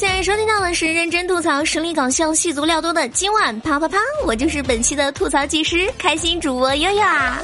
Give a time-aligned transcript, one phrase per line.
[0.00, 7.38] 现在收听到的是认真吐槽、实力搞笑、戏足料多的今晚啪啪啪，我就是本期的吐槽技师，开心主播悠悠啊！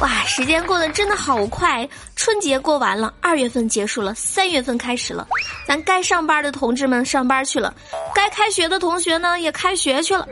[0.00, 5.26] 哇，时间过得真的好快，春节过完了，二月份结束了，三月份开始了，
[5.66, 7.74] 咱该上班的同志们上班去了，
[8.14, 10.24] 该开学的同学呢也开学去了，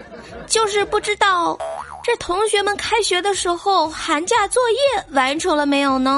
[0.47, 1.59] 就是不知道
[2.05, 6.17] 这同学们开学的时候寒假作业完成了没有呢？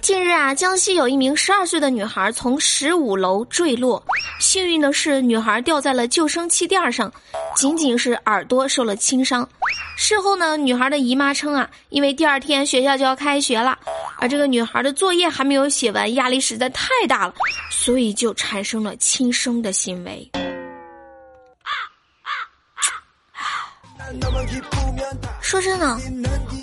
[0.00, 4.02] 近日啊，江西有一名十二岁的女孩从十五楼坠落，
[4.40, 7.12] 幸运的是，女孩掉在了救生气垫上，
[7.54, 9.48] 仅仅是耳朵受了轻伤。
[9.96, 13.78] 事后呢，女孩的姨妈称啊，因为第二天学校就要开学了，
[14.18, 17.34] 而这个女孩的作业还没有写完，压力实在太大了，
[17.70, 20.30] 所以就产生了轻生的行为。
[21.62, 21.70] 啊
[22.22, 22.32] 啊
[24.74, 24.79] 啊
[25.50, 25.98] 说真的，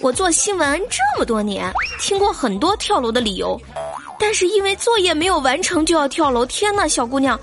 [0.02, 1.70] 我做新闻这么多年，
[2.00, 3.59] 听过很多跳楼的理由，
[4.18, 6.45] 但是因为作业没有完成就要跳楼。
[6.45, 7.38] 天呐，小姑娘，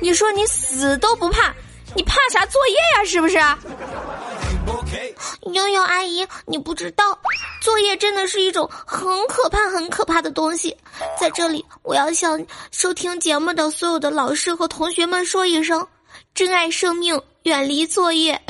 [0.00, 1.54] 你说你死都不怕，
[1.94, 3.04] 你怕啥作业呀？
[3.04, 3.36] 是不是？
[5.52, 7.04] 悠悠阿姨，你不知道，
[7.60, 10.74] 作业真的是一种很可怕、很可怕的东西。
[11.20, 15.86] 在这里，我要向收听节目的所有的老师和同学们说一声：
[16.34, 18.40] 珍爱生命，远离作业。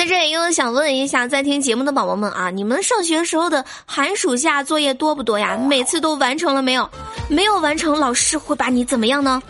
[0.00, 5.58] 在这里，又想问一下在听节目的宝宝们啊，你们上学时候的寒暑假作业多不多呀？
[5.58, 6.88] 每次都完成了没有？
[7.28, 9.42] 没有完成，老师会把你怎么样呢？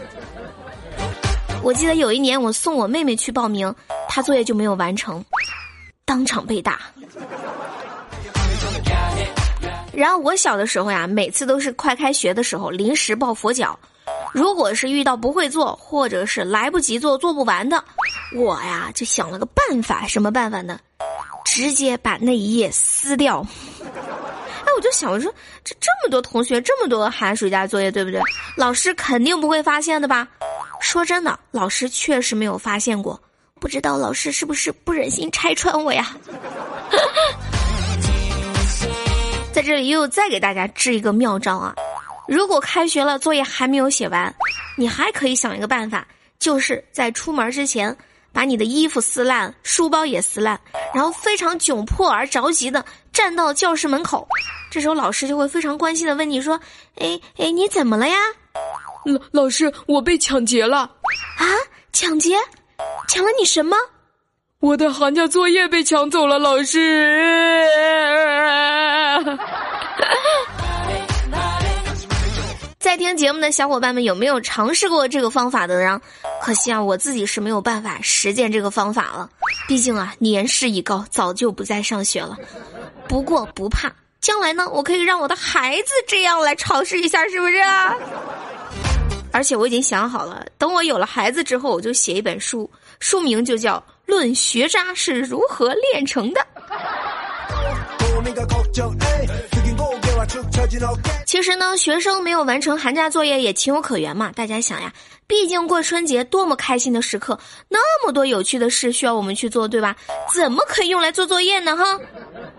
[1.62, 3.72] 我记得有一年我送我妹妹去报名，
[4.08, 5.24] 她作业就没有完成，
[6.04, 6.80] 当场被打。
[9.92, 13.78] 然后我小的时候呀，每次都是快开学的时候临时抱佛脚。
[14.32, 17.84] 如果是遇到不会做，或者是来不及做、做不完的，
[18.32, 20.78] 我呀就想了个办法，什么办法呢？
[21.44, 23.44] 直接把那一页撕掉。
[23.82, 25.32] 哎，我就想，我说
[25.64, 28.20] 这这么多同学，这么多寒暑假作业，对不对？
[28.56, 30.28] 老师肯定不会发现的吧？
[30.80, 33.20] 说真的，老师确实没有发现过。
[33.58, 36.16] 不知道老师是不是不忍心拆穿我呀？
[39.52, 41.74] 在这里又再给大家支一个妙招啊！
[42.28, 44.32] 如果开学了作业还没有写完，
[44.76, 46.06] 你还可以想一个办法，
[46.38, 47.94] 就是在出门之前
[48.32, 50.60] 把你的衣服撕烂，书包也撕烂，
[50.94, 54.26] 然后非常窘迫而着急的站到教室门口。
[54.70, 56.60] 这时候老师就会非常关心的问你说
[57.00, 58.16] ：“哎哎，你怎么了呀
[59.04, 60.90] ？”“老老师，我被抢劫了。
[61.38, 61.44] ”“啊，
[61.92, 62.36] 抢劫？
[63.08, 63.76] 抢了你什么
[64.60, 67.66] ？”“我的寒假作业被抢走了，老师。”
[72.90, 76.00] 在听节目的小伙伴们有没有尝试过这个方法的呢？
[76.42, 79.30] 可惜啊，我自己是没有办法实践这个方法了。
[79.68, 82.36] 毕竟啊，年事已高，早就不再上学了。
[83.06, 87.58] 不过不怕，将来呢，我可以让我的孩子这样来尝试一下，是不是？
[87.58, 87.94] 啊
[89.30, 92.68] 而且我已经想好了，等我有了孩子之后，我就写一本书，
[92.98, 96.40] 书名就叫《论学渣是如何炼成的》。
[101.26, 104.30] 其实呢，学生没有完成寒假作业也情有可原嘛。
[104.32, 104.92] 大家想呀，
[105.26, 107.38] 毕竟过春节多么开心的时刻，
[107.68, 109.96] 那么多有趣的事需要我们去做，对吧？
[110.34, 111.76] 怎么可以用来做作业呢？
[111.76, 111.84] 哈，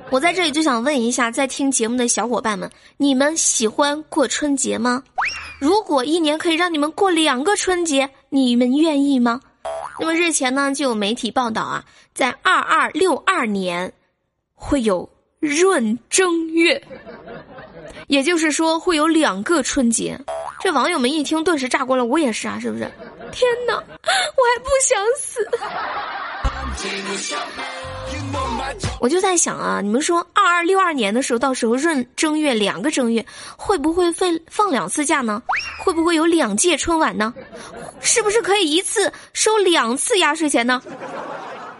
[0.10, 5.04] 我在这里就想问一下，在听节目的小伙伴们，你们喜欢过春节吗？
[5.60, 9.40] 如果一年可以让你们过两个春节，你们愿意吗？
[10.00, 13.94] 那么日前呢，就有媒体报道啊，在二二六二年
[14.56, 15.08] 会有
[15.42, 16.82] 闰正月。
[18.08, 20.20] 也就是说会有两个春节，
[20.60, 22.84] 这网友们一听顿时炸锅了，我也是啊，是不是？
[23.32, 25.48] 天哪，我还不想死！
[29.00, 33.26] 我就在想啊，你们说二二六二年的时候，到时候闰正月两个正月，
[33.56, 35.42] 会不会放放两次假呢？
[35.80, 37.34] 会不会有两届春晚呢？
[38.02, 40.82] 是不是可以一次收两次压岁钱呢？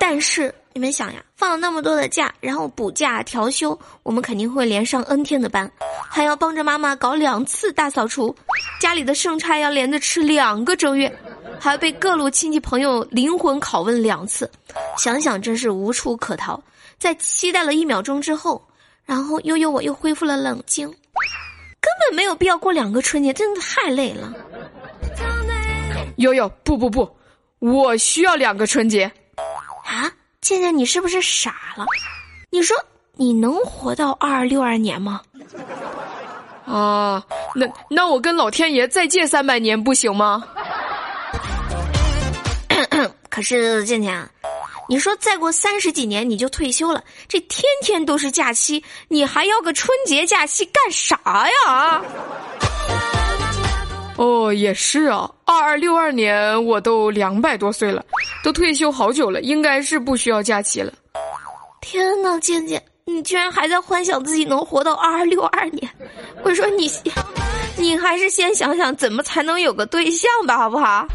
[0.02, 0.52] 但是。
[0.74, 5.70] 你们想呀，放了那么多的假，然后补假调休，我们肯定会连上 N 天的班，
[6.10, 8.34] 还要帮着妈妈搞两次大扫除，
[8.80, 11.14] 家里的剩菜要连着吃两个正月，
[11.60, 14.50] 还要被各路亲戚朋友灵魂拷问两次，
[14.98, 16.58] 想想真是无处可逃。
[16.98, 18.66] 在期待了一秒钟之后，
[19.04, 24.34] 然后悠悠我又恢复了冷静，根本没有必要过两个春节，真的太累了。
[26.16, 27.14] 悠悠，不不不，
[27.60, 29.12] 我需要两个春节。
[29.96, 30.12] 啊？
[30.42, 31.86] 倩倩，你是不是傻了？
[32.50, 32.76] 你说
[33.16, 35.22] 你能活到二二六二年吗？
[36.66, 37.24] 啊，
[37.54, 40.44] 那那我跟老天爷再借三百年不行吗？
[43.30, 44.30] 可是倩倩，
[44.90, 52.02] 你说再过三十几年你就退休了，这天天都是假期，你还要个春节假期干啥呀？
[54.22, 58.06] 哦，也是啊，二二六二年我都两百多岁了，
[58.44, 60.94] 都退休好久了，应该是不需要假期了。
[61.82, 65.90] 天哪，健健，你居然还在幻想自己能活到二二六二年？
[66.44, 66.88] 我说你，
[67.76, 71.08] 你还是先想想怎么才能有个对象吧，好不好？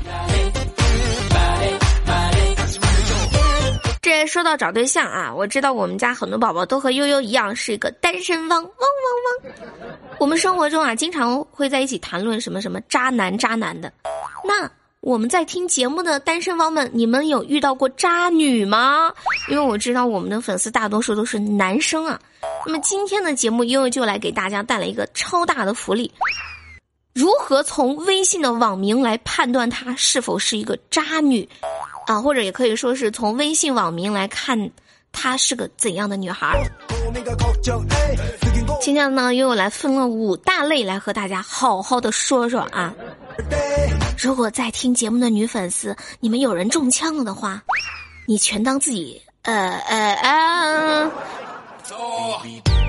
[4.24, 9.56] 说到找对象啊，我知道我们家很多宝宝都和悠悠一样是一个单身汪汪汪汪。
[10.20, 13.92] 我们生活中啊，经常会在一起谈论什么什么渣男渣男的。
[14.44, 14.70] 那
[15.00, 19.12] 我们在听节目的单身汪们，你们有遇到过渣女吗？
[19.48, 22.18] 因为我知道我们的粉丝大多数都是男生啊。
[22.64, 26.10] 那么今天的节目，悠悠就来给大家带来一个超大的福利：
[27.14, 31.48] 如何从微信的网名来判断她是否是一个渣女？
[32.06, 34.70] 啊，或者也可以说是从微信网名来看，
[35.12, 36.62] 她是个怎样的女孩。
[38.80, 42.94] 今天呢，又来分了五大类来和大家好好的说说啊。
[44.18, 47.62] 如果在听节目的女粉丝，你们有人中枪了的话，
[48.26, 51.10] 你全当自己呃呃呃，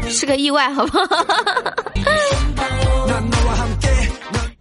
[0.10, 1.06] 是个意外，好不好？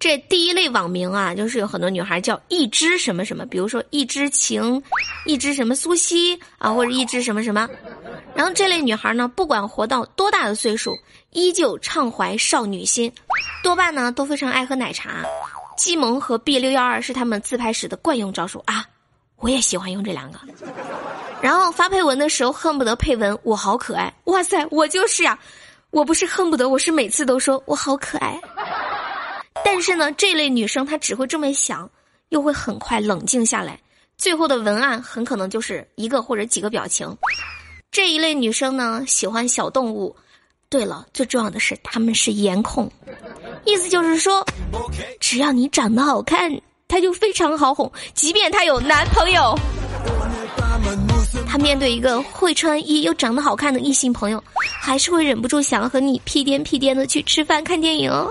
[0.06, 4.80] 这第一类网名啊，就是有很多女孩叫一枝什么什么，比如说一枝情，
[5.24, 7.68] 一枝什么苏西啊，或者一枝什么什么。
[8.32, 10.96] 然后这类女孩呢，不管活到多大的岁数，
[11.30, 13.12] 依旧畅怀少女心，
[13.64, 15.24] 多半呢都非常爱喝奶茶。
[15.76, 18.86] 鸡萌和 B 六幺二是他们自拍时的惯用招数啊，
[19.38, 20.38] 我也喜欢用这两个。
[21.42, 25.36] 然后发配文的时候恨不得配文我好可爱，哇塞，我就是呀，
[25.90, 28.40] 我不是恨不得，我是每次都说我好可爱。
[29.64, 31.90] 但是呢，这类女生她只会这么想，
[32.30, 33.78] 又会很快冷静下来，
[34.16, 37.16] 最后的文案很可能就是一个或者几个表情。
[37.90, 40.14] 这一类女生呢，喜欢小动物。
[40.68, 42.90] 对了，最重要的是她们是颜控，
[43.64, 44.44] 意思就是说，
[45.20, 46.50] 只要你长得好看，
[46.88, 49.56] 她就非常好哄，即便她有男朋友。
[51.46, 54.42] 她面对一个会穿衣又长得好看的异性朋友，
[54.80, 58.28] 还是会忍不住想要和你屁颠屁颠的去吃饭看电影哦。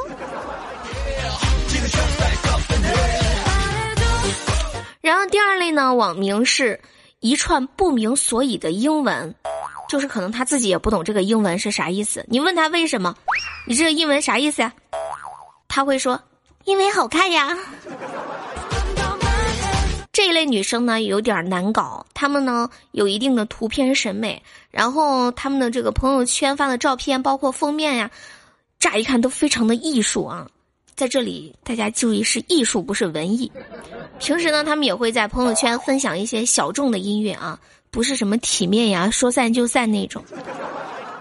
[5.06, 6.82] 然后第二类呢，网名是
[7.20, 9.36] 一串不明所以的英文，
[9.88, 12.26] 就是可能他自己也不懂这个英文是啥意思。
[12.28, 13.16] 你问他为什么，
[13.68, 14.74] 你这个英文啥意思呀？
[15.68, 16.20] 他会说，
[16.64, 17.56] 因为好看呀。
[20.12, 24.42] 这一类女生呢有点难搞，她们呢有一定的图片审美，
[24.72, 28.10] 然后她们的这个朋友圈发的照片，包括封面呀，
[28.80, 30.48] 乍一看都非常的艺术啊。
[30.96, 33.52] 在这里，大家注意是艺术，不是文艺。
[34.18, 37.60] 平时呢，他们也会在朋友圈分享一些小众的音乐啊，
[37.92, 40.24] 不是什么体面呀、说散就散那种。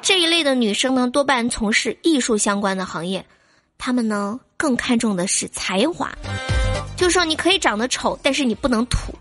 [0.01, 3.25] 这一类的女生呢，多半从事艺术相关的行业，
[3.77, 6.13] 她们呢更看重的是才华。
[6.97, 9.13] 就说你可以长得丑，但是你不能土，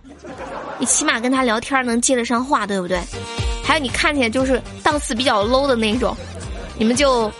[0.77, 3.01] 你起码跟他聊天能接得上话，对不对？
[3.63, 6.15] 还有你看起来就是档次比较 low 的那种，
[6.77, 7.31] 你们就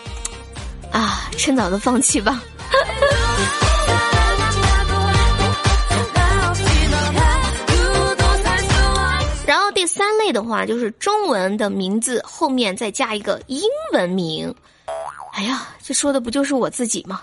[0.90, 2.42] 啊，趁早的放弃吧。
[9.46, 13.60] 然后第三类的话，就是中文的名字后面再加一个英
[13.92, 14.54] 文名。
[15.32, 17.22] 哎呀，这说的不就是我自己吗？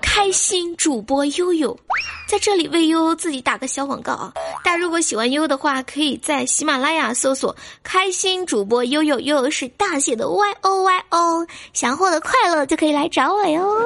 [0.00, 1.78] 开心主播悠悠，
[2.26, 4.32] 在这里为悠悠自己打个小广告啊！
[4.64, 7.54] 大家如果喜欢悠悠的话，可以在喜马拉雅搜索
[7.84, 13.76] “开心主播悠悠”，悠悠是大写的 Y O Y O，想获得快乐就可以来找我哟。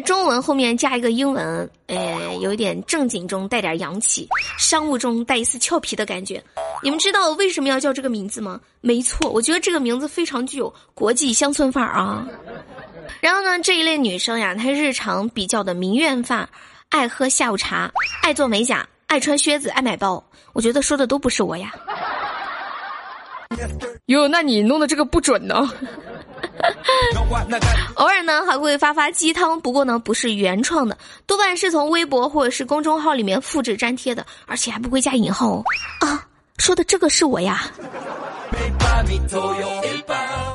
[0.00, 6.42] 中文后面加一个英文，哎，有一点正经中带点洋气，商务中带一丝俏皮的感觉。
[6.82, 8.60] 你们知道为什么要叫这个名字吗？
[8.80, 12.26] 没错，我觉得这个名字非常具有国际乡村范儿啊。
[13.20, 16.48] 然后呢，这一类女生呀，她日常比较的民怨范儿，
[16.90, 17.90] 爱喝下午茶，
[18.22, 20.22] 爱做美甲，爱穿靴子，爱买包。
[20.52, 21.72] 我觉得说的都不是我呀。
[24.06, 25.68] 哟，那你弄的这个不准呢。
[27.94, 30.96] 偶尔呢还会发发鸡汤，不过呢不是原创的，
[31.26, 35.64] 多半是从微博或者是公众号里面复制粘贴的，而且还不会加引号哦。
[36.00, 36.26] 啊，
[36.58, 37.70] 说的这个是我呀。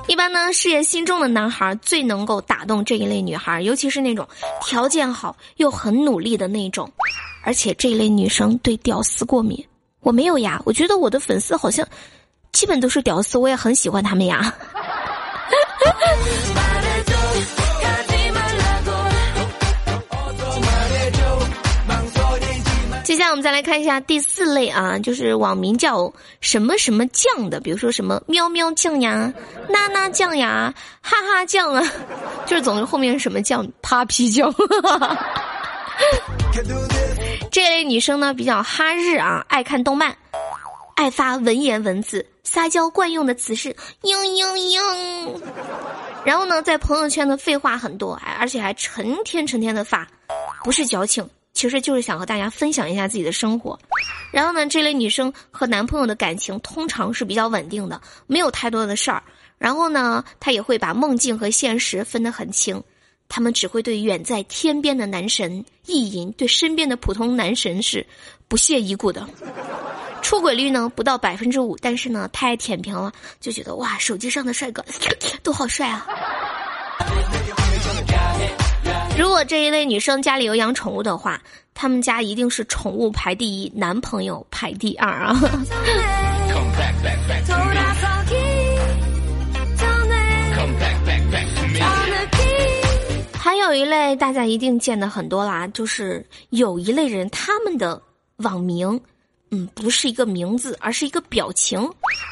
[0.07, 4.27] 一般呢，事业心重的男孩最能够打动这一类女孩，尤其是那种
[4.61, 6.91] 条件好又很努力的那种，
[7.43, 9.63] 而且这一类女生对屌丝过敏，
[9.99, 10.61] 我没有呀。
[10.65, 11.87] 我觉得我的粉丝好像
[12.51, 14.53] 基本都是屌丝，我也很喜欢他们呀。
[23.03, 29.33] 接下来我们再来看一下第四类啊，就是网名叫什么什么酱的，比如说什么喵喵酱呀、
[29.67, 31.83] 娜娜酱呀、哈哈酱啊，
[32.47, 34.53] 就是总是后面是什么酱，Papi 酱。
[37.51, 40.15] 这类女生呢比较哈日啊，爱看动漫，
[41.01, 45.41] 爱发文言文字，撒娇惯用的词是嘤嘤嘤。
[46.23, 50.07] 然后呢，在朋友圈的废话很多，而且还成天成天的发，
[50.63, 53.79] 不是矫情，其实就是想和大家分享一下自己的生活。
[54.31, 59.23] 然后呢，这类女生和男朋友的感情通常是比较稳定的，没有太多的事儿。
[59.57, 62.79] 然后呢，她也会把梦境和现实分得很清。
[63.27, 68.05] 他们只会对远在天边的男神意淫，对身边的普通男神是
[68.47, 69.27] 不屑一顾的。
[70.21, 74.83] 出轨率呢不到百分之五，但是呢太舔屏了，就觉得哇，手机上的帅哥
[75.43, 76.07] 都好帅啊。
[79.17, 81.41] 如果这一类女生家里有养宠物的话，
[81.73, 85.35] 他们家一定是宠物排第一，男朋友排第二啊。
[93.37, 98.01] 还有一类大家一定见的很多啦，就是有一类人，他们的
[98.37, 98.99] 网名，
[99.51, 101.79] 嗯，不是一个名字，而是一个表情。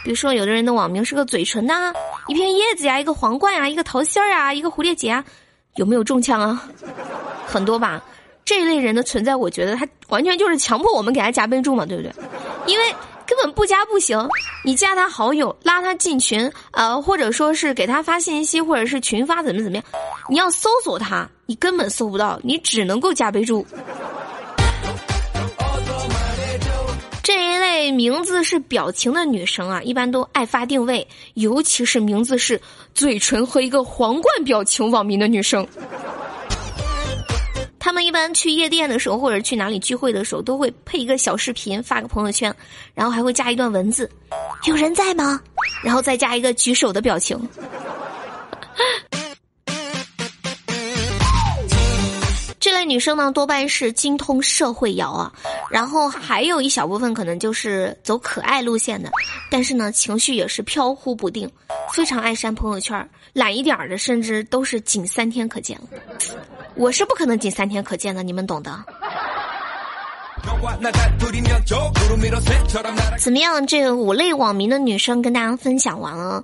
[0.03, 1.93] 比如说，有的人的网名是个嘴唇呐，
[2.27, 5.23] 一片叶子呀，一个皇冠呀，一个桃心儿啊，一个蝴蝶结啊，
[5.75, 6.63] 有没有中枪啊？
[7.45, 8.01] 很多吧。
[8.43, 12.11] 这一类人的存在，我觉得他完全就是强迫我们给他加备注嘛，对不对？
[12.65, 12.95] 因为。
[13.29, 14.17] 根本不加不行，
[14.65, 19.85] 你加他好友，拉他进群，呃，或者说是给他发信息，或者是群发怎么怎么样，
[20.27, 23.63] 你要搜索他，你根本搜不到，你只能够加备注。
[27.71, 32.59] 这一类名字是表情的女生啊，一般都爱发定位，尤其是名字是
[32.95, 35.65] 嘴唇和一个皇冠表情网名的女生。
[37.77, 42.51] 他们一般去夜店的时候，或者去哪里聚会的时候，都会配一个小视频发个朋友圈，
[42.95, 44.09] 然后还会加一段文字
[44.65, 45.39] ：“有人在吗？”
[45.85, 47.39] 然后再加一个举手的表情。
[52.59, 55.31] 这类女生呢，多半是精通社会摇啊，
[55.69, 59.09] 然后还有一小部分可能就是走可爱路线的，
[59.49, 61.49] 但是呢，情绪也是飘忽不定，
[61.93, 65.87] 非常爱删朋友圈，懒一点的甚至都是仅三天可见了。
[66.75, 68.77] 我是不可能仅三天可见的，你们懂的。
[73.17, 73.65] 怎么样？
[73.67, 76.43] 这五类网民的女生跟大家分享完了，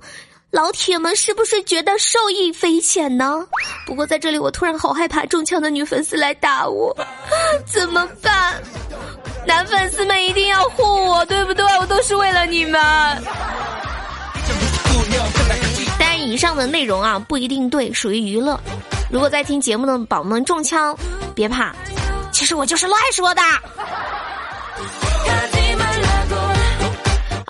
[0.56, 3.46] 老铁们是不是觉得受益匪浅呢？
[3.84, 6.96] 不过在这里，我突然好害怕中枪的女粉丝来打我，
[7.70, 8.54] 怎么办？
[9.46, 11.62] 男粉丝们一定要护我，对不对？
[11.78, 12.80] 我都是为了你们。
[15.98, 18.58] 但以上的内容啊，不一定对，属于娱乐。
[19.10, 20.96] 如果在听节目的宝宝们中枪，
[21.34, 21.76] 别怕，
[22.32, 23.42] 其实我就是乱说的。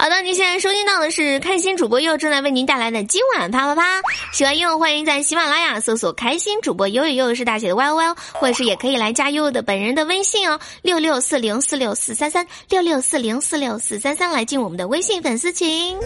[0.07, 4.01] 好的，您现在收听到的是开心主播悠悠正在为您带来的今晚啪啪啪。
[4.33, 15.99] 喜欢悠悠，欢迎在喜马拉雅搜索“开心主播悠悠”，悠悠是大写的 Y O Y，或者是也可以来加悠悠的本人的微信哦，六六四零四六四三三六六四零四六四三三，来进我们的微信粉丝群。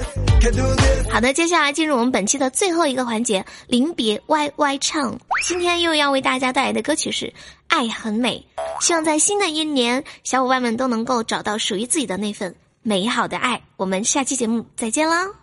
[1.11, 5.21] 好的，接下来进入我们本期的最后一个环节——临别 Y Y 唱。
[5.47, 7.27] 今天又要为大家带来的歌曲是
[7.69, 8.47] 《爱很美》，
[8.83, 12.57] 希望在新的一年，小伙伴们都能够找到属于自己的那份。
[12.83, 15.40] 美好的爱，我们下期节目再见啦！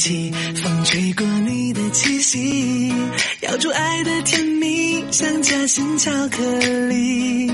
[0.00, 2.90] 起，风吹过你的气息，
[3.42, 6.42] 咬住爱的甜蜜，像夹心巧克
[6.88, 7.52] 力。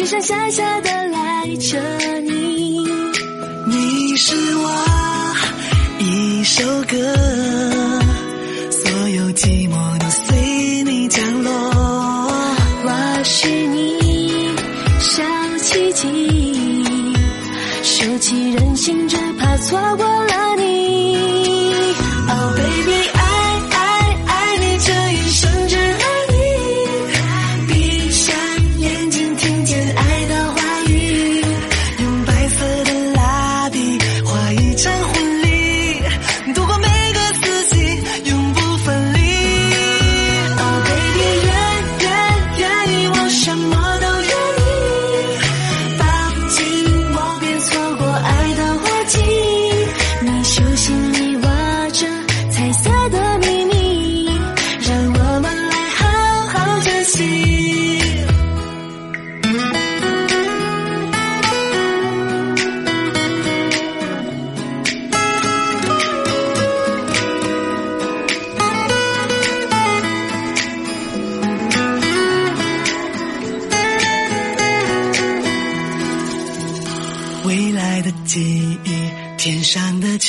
[0.00, 1.78] 只剩下下的赖着
[2.20, 2.88] 你。
[3.66, 5.34] 你是我
[5.98, 6.96] 一首歌，
[8.70, 11.52] 所有寂寞都随你降落。
[12.82, 14.48] 我是你
[15.00, 15.22] 小
[15.58, 16.82] 奇迹，
[17.82, 20.19] 收起任性，只怕错过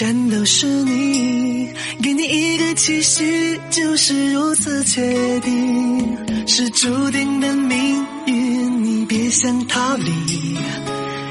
[0.01, 1.69] 全都是你，
[2.01, 6.17] 给你一个期许，就是如此确定，
[6.47, 10.57] 是注定的命运，你别想逃离，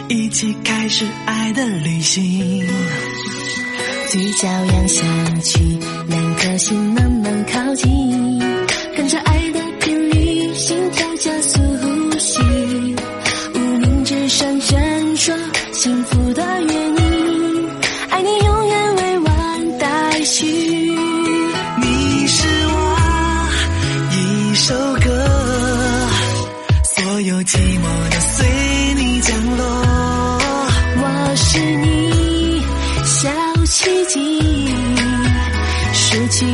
[0.07, 2.65] 一起开始爱的旅行。
[4.09, 5.03] 嘴角扬下
[5.43, 5.59] 去，
[6.07, 8.40] 两颗心慢慢靠近。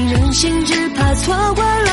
[0.09, 1.86] 任性只怕错过了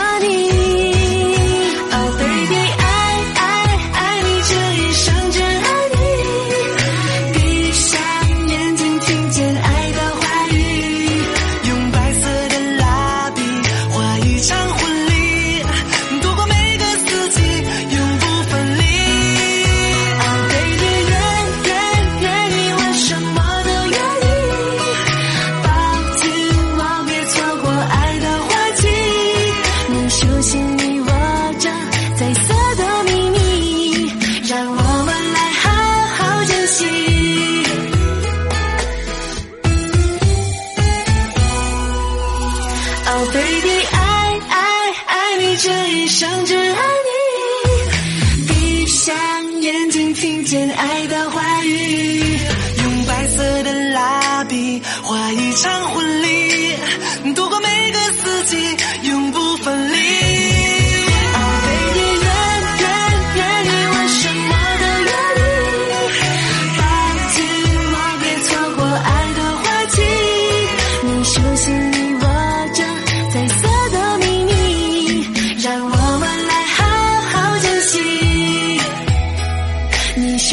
[45.58, 48.48] 这一生只爱你。
[48.48, 49.16] 闭上
[49.62, 50.93] 眼睛听见爱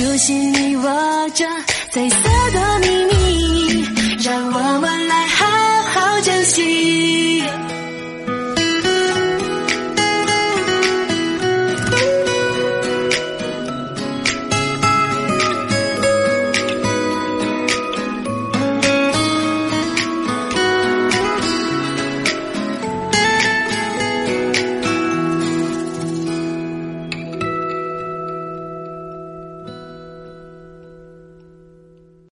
[0.00, 1.44] 手心里握着
[1.90, 2.16] 彩色
[2.54, 3.09] 的密码。